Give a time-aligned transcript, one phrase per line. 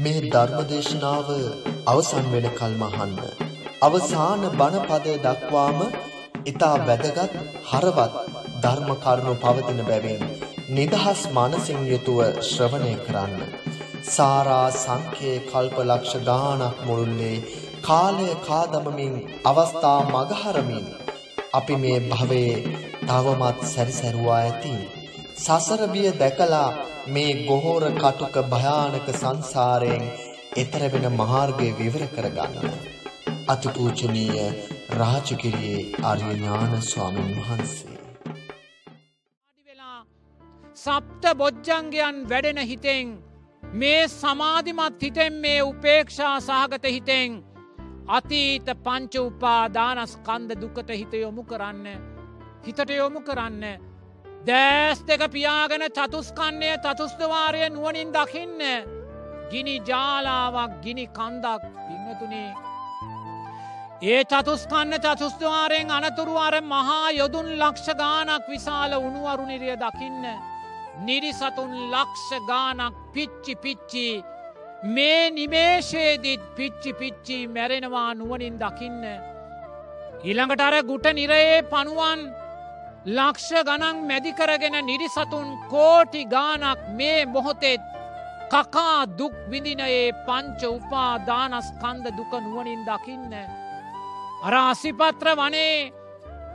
[0.00, 1.28] මේ ධර්මදේශනාව
[1.86, 3.16] අවසන් වෙන කල්ම අහන්න.
[3.82, 5.80] අවසාන බණපදය දක්වාම
[6.44, 7.34] ඊතා වැදගත්
[7.66, 8.14] හරවත්
[8.62, 10.22] ධර්ම කරුණු පවතින බැවින්
[10.70, 13.34] නිදහස් මනසින් යුතුව ශ්‍රවණය කරන්න.
[14.06, 17.44] සාරා සංඛේ කල්පලක්ෂ ගාණක් මුළුල්ලේ
[17.82, 19.14] කාලය කාදමමින්
[19.44, 20.86] අවස්ථා මගහරමින්
[21.54, 22.56] අපි මේ භවයේ
[23.02, 24.74] තවමත් සැරිසැරුවා ඇති.
[25.38, 26.68] සසර බිය දැකලා
[27.06, 30.04] මේ ගොහෝර කටුක භයානක සංසාරයෙන්
[30.56, 32.68] එතර වෙන මාර්ගය විවර කරගන්න.
[33.48, 34.44] අතිපූජනීය
[34.92, 37.98] රාජගිරියේ ආර්ය ඥාන ස්වාමීන් වහන්සේ.
[40.76, 43.18] සප්ත බොජ්ජංගයන් වැඩෙන හිතෙන්
[43.74, 47.42] මේ සමාධිමත් හිතෙන් මේ උපේක්ෂා සහගත හිතෙන්
[48.08, 51.86] අතීත පංච උපා දානස්කන්ද දුකට හිත යොමු කරන්න
[52.66, 53.89] හිතට යොමු කරන්න
[54.40, 58.62] දෑස් දෙක පියාගෙන චතුස්කන්නේ චතුස්දවාරය නුවනින් දකින්න
[59.50, 62.50] ගිනි ජාලාවක් ගිනි කන්දක් පිංහතුනේ
[64.04, 70.24] ඒ චතුස්කන්න චතුස්දවාරයෙන් අනතුරුවර මහා යොදුන් ලක්ෂ ගානක් විශාල උනුවරුනිරිය දකින්න
[71.00, 74.08] නිරිසතුන් ලක්ෂ ගානක් පිච්චි පිච්චි
[74.86, 79.04] මේ නිමේශයේදිත් පිච්චි පිච්චි මැරෙනවා නුවනින් දකින්න.
[80.24, 82.20] ඊළඟට අර ගුට නිරයේ පනුවන්
[83.06, 87.80] ලක්ෂ ගනන් මැදිකරගෙන නිරිසතුන් කෝටි ගානක් මේ මොහොතෙත්
[88.50, 93.32] කකා දුක් විඳිනයේ පංච උපා දානස්කන්ද දුක නුවනින් දකින්න.
[94.44, 95.92] අර අසිපත්‍ර වනේ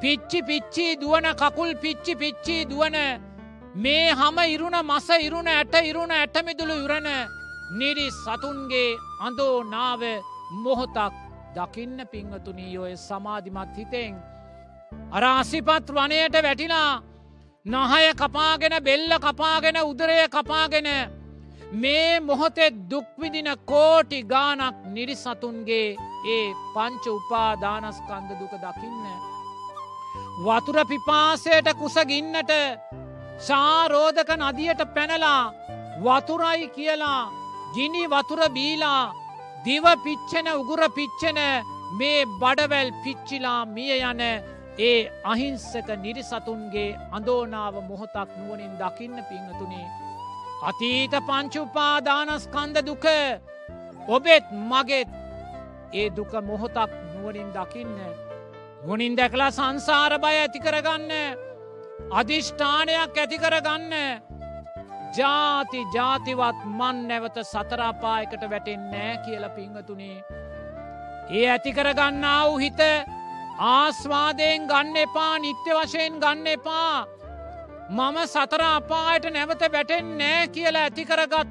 [0.00, 2.96] පිච්චි පිච්චි දුවන කකුල් පිච්චි පිච්චි දුවන
[3.74, 7.08] මේ හම ඉරුණ මස ඉරුණ ඇට ඉරුණ ඇටමිදුළු ඉරණ
[7.78, 10.02] නිරි සතුන්ගේ අඳෝ නාව
[10.62, 11.14] මොහොතක්
[11.56, 14.33] දකින්න පිංහතුනී ඔය සමාධිමත් හිතෙන්.
[15.12, 17.02] අරාසිපත් වනයට වැටිලා
[17.66, 20.88] නහය කපාගෙන බෙල්ල කපාගෙන උදරය කපාගෙන
[21.74, 25.96] මේ මොහොතෙ දුක්විදින කෝටි ගානක් නිරිසතුන්ගේ
[26.28, 29.06] ඒ පංච උපාදානස්කන්ද දුක දකින්න.
[30.38, 32.52] වතුර පිපාසයට කුසගින්නට
[33.40, 35.52] ශාරෝධක නදියට පැනලා
[36.00, 37.32] වතුරයි කියලා
[37.74, 39.12] ගිනි වතුර බීලා
[39.64, 41.38] දිව පිච්චෙන උගුර පිච්චෙන
[41.98, 44.22] මේ බඩවැල් පිච්චිලා මිය යන
[44.78, 49.86] ඒ අහිංසක නිරිසතුන්ගේ අඳෝනාව මොහොතක් නුවනින් දකින්න පිංහතුනේ.
[50.62, 53.06] අතීත පංචුපාදානස්කන්ද දුක
[54.08, 55.08] ඔබෙත් මගෙත්
[55.92, 57.96] ඒ දුක මොහොතක් නුවනින් දකින්න.
[58.86, 61.10] ගුණින් දැකලා සංසාර බය ඇති කරගන්න
[62.12, 63.92] අධිෂ්ඨානයක් ඇති කරගන්න
[65.16, 70.18] ජාති ජාතිවත් මන් නැවත සතරාපායකට වැටෙන්නෑ කියල පිංහතුනේ.
[71.30, 72.80] ඒ ඇතිකරගන්න වූ හිත
[73.58, 77.06] ආස්වාදයෙන් ගන්න එපා නිත්‍ය වශයෙන් ගන්න එපා.
[77.90, 81.44] මම සතර අපායට නැවත වැටෙන් නෑ කියලා ඇතිකරගත්තා